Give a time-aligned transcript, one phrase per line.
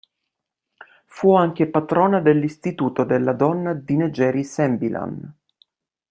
[1.05, 5.31] Fu anche patrona dell'Istituto della donna di Negeri Sembilan.